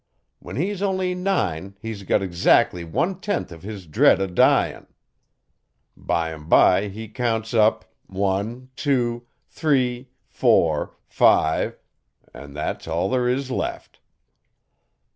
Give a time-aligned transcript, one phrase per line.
[0.39, 4.87] When he's only nine he's lost eggzac'ly one tenth uv his dread o' dyin'.
[5.95, 11.77] Bime bye he counts up one two three four five
[12.33, 13.99] an' thet's all ther is left.